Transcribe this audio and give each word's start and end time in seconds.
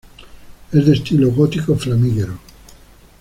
Es 0.71 0.83
de 0.83 0.93
estilo 0.93 1.29
gótico 1.29 1.75
flamígero. 1.75 2.33